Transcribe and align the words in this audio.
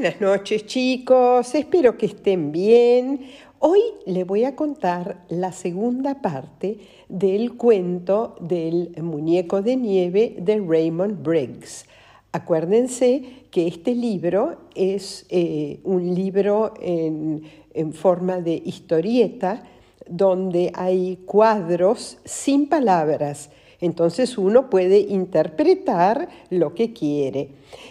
Buenas 0.00 0.18
noches 0.22 0.64
chicos, 0.64 1.54
espero 1.54 1.98
que 1.98 2.06
estén 2.06 2.52
bien. 2.52 3.20
Hoy 3.58 3.80
les 4.06 4.26
voy 4.26 4.44
a 4.44 4.56
contar 4.56 5.26
la 5.28 5.52
segunda 5.52 6.22
parte 6.22 6.78
del 7.10 7.58
cuento 7.58 8.34
del 8.40 8.94
muñeco 9.02 9.60
de 9.60 9.76
nieve 9.76 10.36
de 10.38 10.58
Raymond 10.58 11.22
Briggs. 11.22 11.84
Acuérdense 12.32 13.44
que 13.50 13.66
este 13.66 13.94
libro 13.94 14.70
es 14.74 15.26
eh, 15.28 15.80
un 15.84 16.14
libro 16.14 16.72
en, 16.80 17.42
en 17.74 17.92
forma 17.92 18.40
de 18.40 18.54
historieta 18.54 19.64
donde 20.08 20.72
hay 20.74 21.18
cuadros 21.26 22.16
sin 22.24 22.70
palabras 22.70 23.50
entonces 23.80 24.36
uno 24.36 24.68
puede 24.68 24.98
interpretar 24.98 26.28
lo 26.50 26.74
que 26.74 26.92
quiere. 26.92 27.48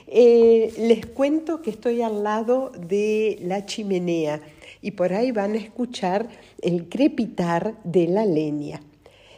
Eh, 0.07 0.73
les 0.77 1.05
cuento 1.05 1.61
que 1.61 1.71
estoy 1.71 2.01
al 2.01 2.23
lado 2.23 2.71
de 2.87 3.39
la 3.41 3.65
chimenea 3.65 4.41
y 4.81 4.91
por 4.91 5.13
ahí 5.13 5.31
van 5.31 5.53
a 5.53 5.57
escuchar 5.57 6.29
el 6.61 6.89
crepitar 6.89 7.75
de 7.83 8.07
la 8.07 8.25
leña. 8.25 8.81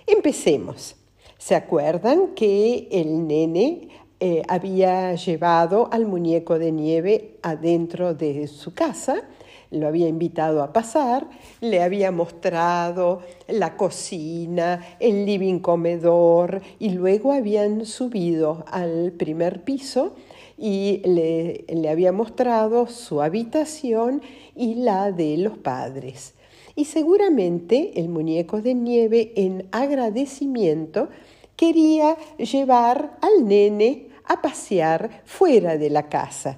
Empecemos. 0.07 0.95
¿Se 1.37 1.55
acuerdan 1.55 2.35
que 2.35 2.87
el 2.91 3.27
nene 3.27 3.89
eh, 4.19 4.43
había 4.47 5.15
llevado 5.15 5.89
al 5.91 6.05
muñeco 6.05 6.59
de 6.59 6.71
nieve 6.71 7.37
adentro 7.41 8.13
de 8.13 8.47
su 8.47 8.73
casa? 8.73 9.23
Lo 9.71 9.87
había 9.87 10.07
invitado 10.07 10.61
a 10.61 10.73
pasar, 10.73 11.27
le 11.61 11.81
había 11.81 12.11
mostrado 12.11 13.21
la 13.47 13.77
cocina, 13.77 14.97
el 14.99 15.25
living 15.25 15.59
comedor 15.59 16.61
y 16.77 16.89
luego 16.89 17.31
habían 17.31 17.85
subido 17.85 18.65
al 18.67 19.13
primer 19.13 19.63
piso 19.63 20.13
y 20.57 21.01
le, 21.05 21.65
le 21.67 21.89
había 21.89 22.11
mostrado 22.11 22.87
su 22.87 23.21
habitación 23.21 24.21
y 24.55 24.75
la 24.75 25.11
de 25.11 25.37
los 25.37 25.57
padres. 25.57 26.35
Y 26.75 26.85
seguramente 26.85 27.99
el 27.99 28.09
muñeco 28.09 28.61
de 28.61 28.73
nieve 28.73 29.33
en 29.35 29.67
agradecimiento 29.71 31.09
quería 31.55 32.17
llevar 32.37 33.17
al 33.21 33.47
nene 33.47 34.07
a 34.25 34.41
pasear 34.41 35.21
fuera 35.25 35.77
de 35.77 35.89
la 35.89 36.09
casa 36.09 36.57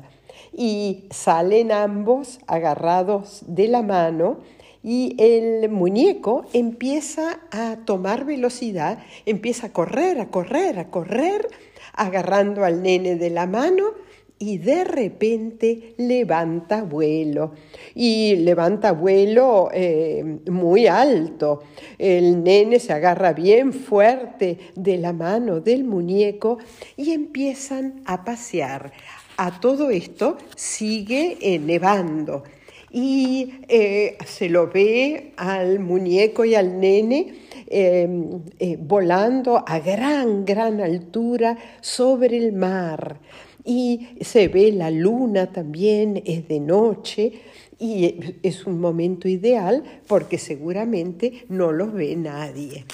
y 0.54 1.06
salen 1.10 1.72
ambos 1.72 2.40
agarrados 2.48 3.44
de 3.48 3.68
la 3.68 3.82
mano 3.82 4.40
y 4.84 5.16
el 5.18 5.70
muñeco 5.70 6.46
empieza 6.54 7.40
a 7.52 7.78
tomar 7.86 8.26
velocidad, 8.26 9.00
empieza 9.26 9.68
a 9.68 9.74
correr, 9.74 10.20
a 10.20 10.30
correr, 10.30 10.78
a 10.78 10.90
correr, 10.90 11.48
agarrando 11.94 12.66
al 12.66 12.84
nene 12.84 13.16
de 13.16 13.30
la 13.30 13.48
mano 13.48 13.94
y 14.40 14.58
de 14.58 14.84
repente 14.84 15.94
levanta 15.98 16.84
vuelo. 16.84 17.54
Y 17.96 18.36
levanta 18.36 18.92
vuelo 18.92 19.70
eh, 19.72 20.40
muy 20.50 20.88
alto. 20.88 21.62
El 21.98 22.44
nene 22.44 22.80
se 22.80 22.92
agarra 22.92 23.32
bien 23.32 23.72
fuerte 23.72 24.58
de 24.76 24.98
la 24.98 25.14
mano 25.14 25.62
del 25.62 25.86
muñeco 25.86 26.58
y 26.98 27.12
empiezan 27.12 28.02
a 28.06 28.26
pasear, 28.26 28.92
a 29.38 29.60
todo 29.60 29.90
esto 29.90 30.38
sigue 30.56 31.38
eh, 31.42 31.60
nevando 31.60 32.44
y 32.92 33.62
eh, 33.68 34.18
se 34.26 34.50
lo 34.50 34.68
ve 34.68 35.34
al 35.38 35.80
muñeco 35.80 36.46
y 36.46 36.54
al 36.54 36.80
nene 36.80 37.34
em, 37.68 38.44
eh, 38.60 38.78
volando 38.80 39.64
a 39.66 39.80
gran, 39.80 40.46
gran 40.46 40.80
altura 40.80 41.58
sobre 41.82 42.38
el 42.38 42.54
mar. 42.54 43.20
Y 43.66 44.10
se 44.22 44.48
ve 44.48 44.72
la 44.74 44.92
luna 44.92 45.52
también, 45.52 46.22
es 46.26 46.48
de 46.48 46.60
noche 46.60 47.32
y 47.80 48.38
es 48.44 48.68
un 48.68 48.80
momento 48.80 49.28
ideal 49.28 49.84
porque 50.06 50.38
seguramente 50.38 51.46
no 51.50 51.72
los 51.72 51.94
ve 51.94 52.16
nadie. 52.16 52.86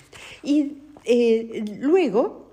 Y 0.43 0.77
luego 1.79 2.48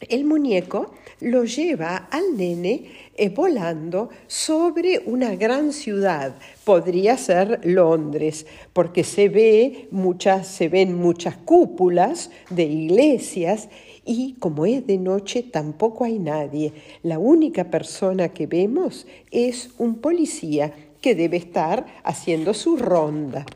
el 0.00 0.24
muñeco 0.24 0.92
lo 1.20 1.44
lleva 1.44 2.08
al 2.10 2.36
nene 2.36 2.84
eh, 3.16 3.28
volando 3.28 4.10
sobre 4.26 5.00
una 5.06 5.34
gran 5.36 5.72
ciudad. 5.72 6.34
Podría 6.64 7.16
ser 7.16 7.60
Londres, 7.64 8.46
porque 8.72 9.04
se, 9.04 9.28
ve 9.28 9.88
muchas, 9.90 10.48
se 10.48 10.68
ven 10.68 10.94
muchas 10.94 11.36
cúpulas 11.36 12.30
de 12.50 12.64
iglesias 12.64 13.68
y 14.04 14.34
como 14.38 14.66
es 14.66 14.86
de 14.86 14.98
noche 14.98 15.42
tampoco 15.42 16.04
hay 16.04 16.18
nadie. 16.18 16.72
La 17.02 17.18
única 17.18 17.70
persona 17.70 18.30
que 18.30 18.46
vemos 18.46 19.06
es 19.30 19.70
un 19.78 19.96
policía 20.00 20.74
que 21.00 21.14
debe 21.14 21.36
estar 21.36 21.86
haciendo 22.02 22.52
su 22.54 22.76
ronda. 22.76 23.46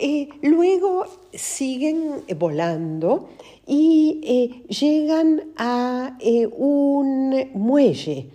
Eh, 0.00 0.28
luego 0.42 1.06
siguen 1.34 2.22
volando 2.38 3.30
y 3.66 4.20
eh, 4.22 4.68
llegan 4.68 5.42
a 5.56 6.16
eh, 6.20 6.46
un 6.46 7.50
muelle. 7.54 8.30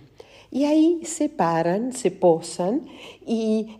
Y 0.50 0.64
ahí 0.64 1.00
se 1.04 1.30
paran, 1.30 1.94
se 1.94 2.10
posan 2.10 2.82
y 3.26 3.78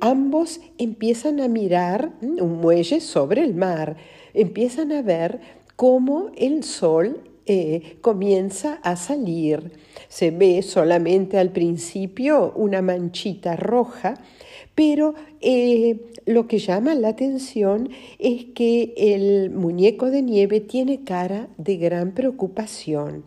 ambos 0.00 0.60
empiezan 0.78 1.40
a 1.40 1.48
mirar 1.48 2.12
un 2.22 2.60
muelle 2.60 3.00
sobre 3.00 3.42
el 3.42 3.54
mar, 3.54 3.96
empiezan 4.32 4.92
a 4.92 5.02
ver 5.02 5.40
cómo 5.74 6.30
el 6.36 6.64
sol 6.64 7.22
comienza 8.00 8.80
a 8.82 8.96
salir. 8.96 9.72
Se 10.08 10.30
ve 10.30 10.62
solamente 10.62 11.38
al 11.38 11.50
principio 11.50 12.50
una 12.56 12.80
manchita 12.80 13.54
roja 13.54 14.14
pero 14.76 15.14
eh, 15.40 15.98
lo 16.26 16.46
que 16.46 16.58
llama 16.58 16.94
la 16.94 17.08
atención 17.08 17.88
es 18.20 18.44
que 18.54 18.94
el 18.96 19.50
muñeco 19.50 20.10
de 20.10 20.22
nieve 20.22 20.60
tiene 20.60 21.02
cara 21.02 21.48
de 21.56 21.78
gran 21.78 22.12
preocupación. 22.12 23.24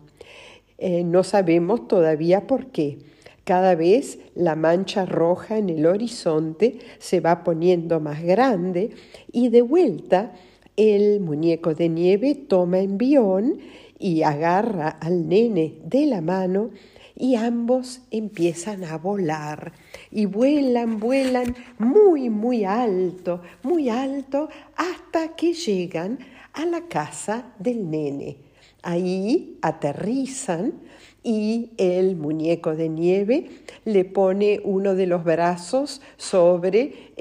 Eh, 0.78 1.04
no 1.04 1.24
sabemos 1.24 1.88
todavía 1.88 2.46
por 2.46 2.66
qué. 2.68 2.98
Cada 3.44 3.74
vez 3.74 4.20
la 4.36 4.54
mancha 4.54 5.04
roja 5.04 5.58
en 5.58 5.70
el 5.70 5.86
horizonte 5.86 6.78
se 6.98 7.18
va 7.18 7.42
poniendo 7.42 7.98
más 7.98 8.22
grande 8.22 8.90
y 9.32 9.48
de 9.48 9.62
vuelta 9.62 10.32
el 10.76 11.20
muñeco 11.20 11.74
de 11.74 11.88
nieve 11.88 12.36
toma 12.36 12.78
envión 12.78 13.58
y 13.98 14.22
agarra 14.22 14.88
al 14.88 15.28
nene 15.28 15.74
de 15.84 16.06
la 16.06 16.20
mano 16.20 16.70
y 17.16 17.34
ambos 17.34 18.02
empiezan 18.10 18.84
a 18.84 18.98
volar 18.98 19.72
y 20.10 20.26
vuelan, 20.26 20.98
vuelan 20.98 21.54
muy, 21.78 22.30
muy 22.30 22.64
alto, 22.64 23.42
muy 23.62 23.88
alto, 23.88 24.48
hasta 24.76 25.34
que 25.36 25.52
llegan 25.52 26.18
a 26.52 26.64
la 26.64 26.82
casa 26.88 27.52
del 27.58 27.90
nene. 27.90 28.38
Ahí 28.82 29.58
aterrizan 29.60 30.72
y 31.22 31.72
el 31.76 32.16
muñeco 32.16 32.74
de 32.74 32.88
nieve 32.88 33.50
le 33.84 34.04
pone 34.06 34.60
uno 34.64 34.94
de 34.94 35.06
los 35.06 35.22
brazos 35.22 36.00
sobre 36.16 37.12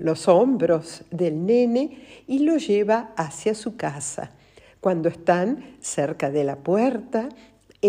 los 0.00 0.28
hombros 0.28 1.04
del 1.10 1.46
nene 1.46 1.98
y 2.26 2.40
lo 2.40 2.56
lleva 2.56 3.12
hacia 3.16 3.54
su 3.54 3.76
casa. 3.76 4.32
Cuando 4.80 5.08
están 5.08 5.76
cerca 5.80 6.30
de 6.30 6.44
la 6.44 6.56
puerta, 6.56 7.28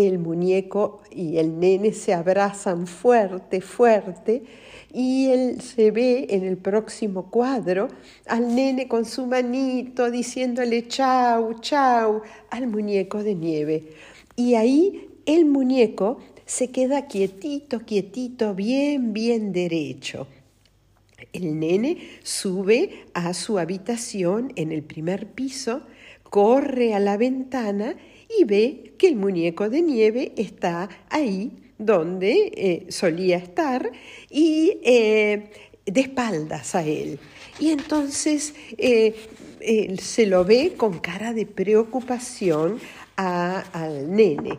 el 0.06 0.18
muñeco 0.18 1.02
y 1.10 1.38
el 1.38 1.58
nene 1.58 1.92
se 1.92 2.14
abrazan 2.14 2.86
fuerte, 2.86 3.60
fuerte, 3.60 4.42
y 4.92 5.26
él 5.26 5.60
se 5.60 5.90
ve 5.90 6.26
en 6.30 6.44
el 6.44 6.56
próximo 6.56 7.30
cuadro 7.30 7.88
al 8.26 8.54
nene 8.54 8.88
con 8.88 9.04
su 9.04 9.26
manito 9.26 10.10
diciéndole 10.10 10.86
chau, 10.88 11.60
chau 11.60 12.22
al 12.50 12.66
muñeco 12.68 13.22
de 13.22 13.34
nieve. 13.34 13.88
Y 14.36 14.54
ahí 14.54 15.10
el 15.26 15.44
muñeco 15.44 16.18
se 16.46 16.68
queda 16.68 17.06
quietito, 17.06 17.80
quietito, 17.80 18.54
bien, 18.54 19.12
bien 19.12 19.52
derecho. 19.52 20.26
El 21.32 21.58
nene 21.58 21.98
sube 22.22 23.04
a 23.12 23.34
su 23.34 23.58
habitación 23.58 24.52
en 24.56 24.72
el 24.72 24.82
primer 24.82 25.26
piso, 25.26 25.82
corre 26.22 26.94
a 26.94 27.00
la 27.00 27.16
ventana 27.16 27.96
y 28.28 28.44
ve 28.44 28.94
que 28.98 29.08
el 29.08 29.16
muñeco 29.16 29.68
de 29.70 29.82
nieve 29.82 30.32
está 30.36 30.88
ahí 31.08 31.52
donde 31.78 32.52
eh, 32.54 32.86
solía 32.90 33.36
estar 33.36 33.90
y 34.28 34.78
eh, 34.82 35.50
de 35.86 36.00
espaldas 36.00 36.74
a 36.74 36.84
él. 36.84 37.18
Y 37.58 37.70
entonces 37.70 38.54
eh, 38.76 39.14
se 40.00 40.26
lo 40.26 40.44
ve 40.44 40.74
con 40.76 40.98
cara 40.98 41.32
de 41.32 41.46
preocupación 41.46 42.78
al 43.16 44.14
nene. 44.14 44.58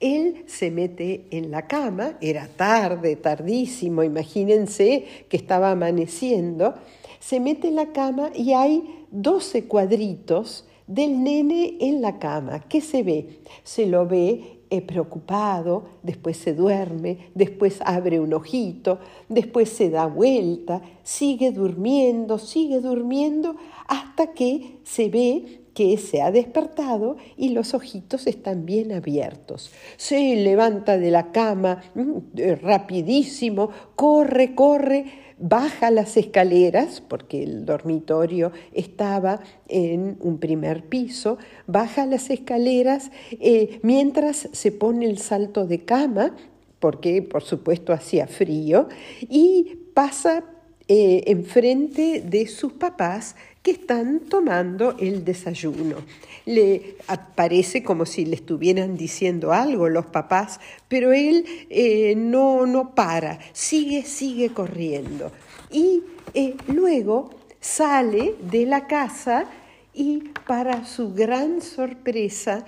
Él 0.00 0.44
se 0.46 0.70
mete 0.70 1.24
en 1.30 1.50
la 1.50 1.66
cama, 1.66 2.18
era 2.20 2.48
tarde, 2.48 3.16
tardísimo, 3.16 4.02
imagínense 4.02 5.06
que 5.30 5.36
estaba 5.36 5.70
amaneciendo, 5.70 6.74
se 7.20 7.40
mete 7.40 7.68
en 7.68 7.76
la 7.76 7.92
cama 7.92 8.30
y 8.34 8.52
hay 8.52 9.06
12 9.12 9.64
cuadritos 9.64 10.66
del 10.86 11.22
nene 11.22 11.76
en 11.80 12.02
la 12.02 12.18
cama. 12.18 12.60
¿Qué 12.68 12.80
se 12.80 13.02
ve? 13.02 13.40
Se 13.62 13.86
lo 13.86 14.06
ve 14.06 14.60
eh, 14.70 14.80
preocupado, 14.82 15.84
después 16.02 16.36
se 16.36 16.54
duerme, 16.54 17.30
después 17.34 17.78
abre 17.84 18.18
un 18.18 18.34
ojito, 18.34 18.98
después 19.28 19.68
se 19.68 19.90
da 19.90 20.06
vuelta, 20.06 20.82
sigue 21.02 21.52
durmiendo, 21.52 22.38
sigue 22.38 22.80
durmiendo 22.80 23.56
hasta 23.86 24.32
que 24.32 24.78
se 24.82 25.08
ve 25.08 25.60
que 25.74 25.96
se 25.98 26.22
ha 26.22 26.30
despertado 26.30 27.16
y 27.36 27.50
los 27.50 27.74
ojitos 27.74 28.26
están 28.26 28.64
bien 28.64 28.92
abiertos. 28.92 29.70
Se 29.96 30.36
levanta 30.36 30.98
de 30.98 31.10
la 31.10 31.32
cama 31.32 31.82
mm, 31.94 32.12
eh, 32.36 32.54
rapidísimo, 32.56 33.70
corre, 33.96 34.54
corre, 34.54 35.23
baja 35.38 35.90
las 35.90 36.16
escaleras, 36.16 37.00
porque 37.00 37.42
el 37.42 37.66
dormitorio 37.66 38.52
estaba 38.72 39.40
en 39.68 40.16
un 40.20 40.38
primer 40.38 40.84
piso, 40.84 41.38
baja 41.66 42.06
las 42.06 42.30
escaleras 42.30 43.10
eh, 43.32 43.80
mientras 43.82 44.48
se 44.52 44.72
pone 44.72 45.06
el 45.06 45.18
salto 45.18 45.66
de 45.66 45.84
cama, 45.84 46.34
porque 46.78 47.22
por 47.22 47.42
supuesto 47.42 47.92
hacía 47.92 48.26
frío, 48.26 48.88
y 49.20 49.78
pasa 49.94 50.44
eh, 50.88 51.24
enfrente 51.28 52.20
de 52.20 52.46
sus 52.46 52.72
papás 52.72 53.36
que 53.62 53.70
están 53.70 54.20
tomando 54.20 54.94
el 54.98 55.24
desayuno. 55.24 55.96
Le 56.44 56.96
parece 57.34 57.82
como 57.82 58.04
si 58.04 58.26
le 58.26 58.36
estuvieran 58.36 58.98
diciendo 58.98 59.54
algo 59.54 59.88
los 59.88 60.04
papás, 60.04 60.60
pero 60.88 61.14
él 61.14 61.46
eh, 61.70 62.14
no, 62.14 62.66
no 62.66 62.94
para, 62.94 63.38
sigue, 63.54 64.02
sigue 64.02 64.50
corriendo. 64.50 65.32
Y 65.70 66.02
eh, 66.34 66.54
luego 66.66 67.30
sale 67.60 68.34
de 68.50 68.66
la 68.66 68.86
casa 68.86 69.46
y 69.94 70.24
para 70.46 70.84
su 70.84 71.14
gran 71.14 71.62
sorpresa, 71.62 72.66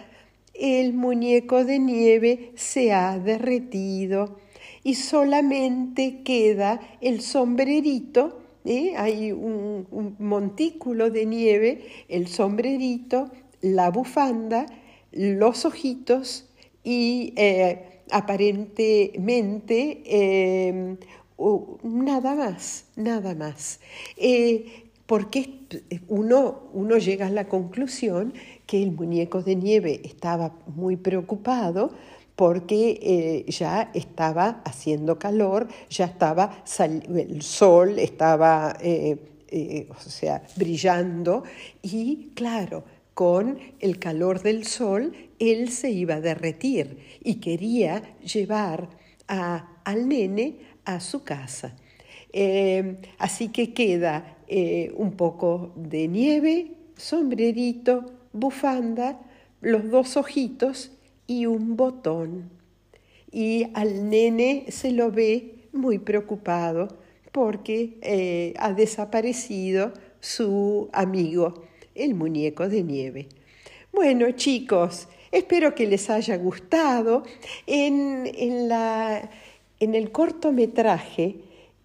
el 0.54 0.94
muñeco 0.94 1.66
de 1.66 1.78
nieve 1.78 2.52
se 2.54 2.94
ha 2.94 3.18
derretido 3.18 4.38
y 4.86 4.94
solamente 4.94 6.22
queda 6.22 6.80
el 7.00 7.20
sombrerito 7.20 8.38
¿eh? 8.64 8.94
hay 8.96 9.32
un, 9.32 10.14
montículo 10.20 11.10
de 11.10 11.26
nieve, 11.26 11.86
el 12.08 12.28
sombrerito, 12.28 13.32
la 13.62 13.90
bufanda, 13.90 14.66
los 15.10 15.64
ojitos 15.64 16.48
y 16.84 17.32
eh, 17.34 18.02
aparentemente 18.12 20.02
eh, 20.06 20.96
nada 21.82 22.36
más, 22.36 22.84
nada 22.94 23.34
más. 23.34 23.80
porque 25.06 25.66
uno, 26.06 26.60
uno 26.72 26.98
llega 26.98 27.26
a 27.26 27.30
la 27.30 27.48
conclusión 27.48 28.34
que 28.66 28.84
el 28.84 28.92
muñeco 28.92 29.42
de 29.42 29.56
nieve 29.56 30.00
estaba 30.04 30.56
muy 30.76 30.94
preocupado 30.94 31.90
porque 32.36 33.00
eh, 33.02 33.50
ya 33.50 33.90
estaba 33.94 34.60
haciendo 34.64 35.18
calor, 35.18 35.68
ya 35.88 36.04
estaba 36.04 36.62
el 36.78 37.40
sol 37.42 37.98
estaba 37.98 38.76
eh, 38.80 39.16
eh, 39.48 39.88
o 39.90 39.98
sea, 39.98 40.42
brillando 40.54 41.44
y 41.82 42.32
claro, 42.34 42.84
con 43.14 43.58
el 43.80 43.98
calor 43.98 44.42
del 44.42 44.66
sol 44.66 45.14
él 45.38 45.70
se 45.70 45.90
iba 45.90 46.16
a 46.16 46.20
derretir 46.20 46.98
y 47.24 47.36
quería 47.36 48.02
llevar 48.18 48.90
al 49.26 50.08
nene 50.08 50.58
a 50.84 51.00
su 51.00 51.24
casa. 51.24 51.74
así 53.18 53.48
que 53.48 53.72
queda 53.72 54.36
un 54.94 55.12
poco 55.12 55.72
de 55.74 56.06
nieve, 56.06 56.72
sombrerito, 56.96 58.12
bufanda, 58.32 59.18
los 59.62 59.90
dos 59.90 60.16
ojitos 60.16 60.95
y 61.26 61.46
un 61.46 61.76
botón. 61.76 62.50
Y 63.30 63.66
al 63.74 64.08
nene 64.08 64.66
se 64.68 64.92
lo 64.92 65.10
ve 65.10 65.68
muy 65.72 65.98
preocupado 65.98 66.88
porque 67.32 67.98
eh, 68.02 68.54
ha 68.58 68.72
desaparecido 68.72 69.92
su 70.20 70.88
amigo, 70.92 71.62
el 71.94 72.14
muñeco 72.14 72.68
de 72.68 72.82
nieve. 72.82 73.28
Bueno, 73.92 74.30
chicos, 74.32 75.08
espero 75.32 75.74
que 75.74 75.86
les 75.86 76.08
haya 76.08 76.36
gustado. 76.36 77.24
En, 77.66 78.30
en, 78.34 78.68
la, 78.68 79.30
en 79.80 79.94
el 79.94 80.10
cortometraje 80.12 81.36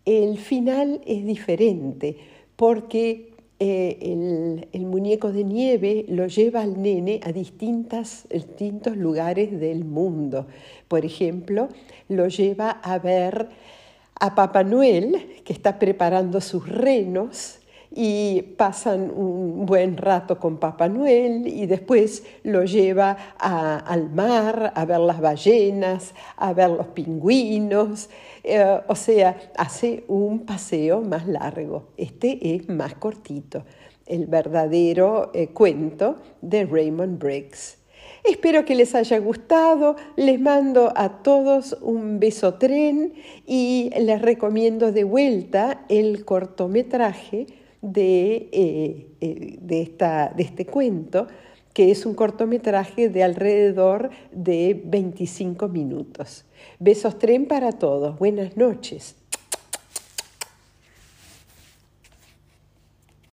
el 0.05 0.37
final 0.37 1.01
es 1.05 1.25
diferente 1.25 2.17
porque 2.55 3.30
eh, 3.63 4.65
el, 4.73 4.85
muñeco 4.87 5.31
de 5.31 5.43
nieve 5.43 6.05
lo 6.07 6.25
lleva 6.25 6.63
al 6.63 6.81
nene 6.81 7.19
a 7.21 7.31
distintas, 7.31 8.25
distintos 8.27 8.97
lugares 8.97 9.59
del 9.59 9.85
mundo. 9.85 10.47
Por 10.87 11.05
ejemplo, 11.05 11.69
lo 12.09 12.27
lleva 12.27 12.71
a 12.71 12.97
ver 12.97 13.49
a 14.19 14.33
Papá 14.33 14.63
Noel, 14.63 15.43
que 15.45 15.53
está 15.53 15.77
preparando 15.77 16.41
sus 16.41 16.67
renos 16.67 17.59
y 17.93 18.41
pasan 18.57 19.11
un 19.11 19.65
buen 19.65 19.97
rato 19.97 20.39
con 20.39 20.57
Papá 20.57 20.87
Noel 20.87 21.45
y 21.47 21.65
después 21.65 22.23
lo 22.43 22.63
lleva 22.63 23.17
al 23.37 24.09
mar 24.09 24.71
a 24.75 24.85
ver 24.85 24.99
las 24.99 25.19
ballenas, 25.19 26.13
a 26.37 26.53
ver 26.53 26.69
los 26.69 26.87
pingüinos, 26.87 28.09
eh, 28.43 28.79
o 28.87 28.95
sea, 28.95 29.37
hace 29.57 30.05
un 30.07 30.45
paseo 30.45 31.01
más 31.01 31.27
largo. 31.27 31.89
Este 31.97 32.55
es 32.55 32.69
más 32.69 32.95
cortito, 32.95 33.63
el 34.05 34.25
verdadero 34.25 35.31
eh, 35.33 35.49
cuento 35.49 36.15
de 36.41 36.65
Raymond 36.65 37.19
Briggs. 37.19 37.77
Espero 38.23 38.65
que 38.65 38.75
les 38.75 38.93
haya 38.93 39.17
gustado, 39.17 39.95
les 40.15 40.39
mando 40.39 40.93
a 40.95 41.23
todos 41.23 41.75
un 41.81 42.19
beso 42.19 42.53
tren 42.53 43.13
y 43.47 43.89
les 43.99 44.21
recomiendo 44.21 44.91
de 44.91 45.03
vuelta 45.03 45.85
el 45.89 46.23
cortometraje 46.23 47.47
de, 47.81 48.49
eh, 48.51 49.07
eh, 49.21 49.57
de, 49.61 49.81
esta, 49.81 50.33
de 50.35 50.43
este 50.43 50.65
cuento, 50.65 51.27
que 51.73 51.91
es 51.91 52.05
un 52.05 52.13
cortometraje 52.13 53.09
de 53.09 53.23
alrededor 53.23 54.09
de 54.31 54.81
25 54.85 55.67
minutos. 55.67 56.45
Besos 56.79 57.17
tren 57.17 57.47
para 57.47 57.71
todos. 57.71 58.17
Buenas 58.19 58.57
noches. 58.57 59.20